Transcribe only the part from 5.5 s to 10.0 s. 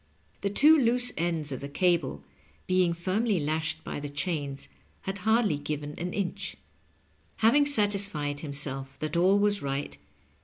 given an inch. Having satisfied himself that all was right.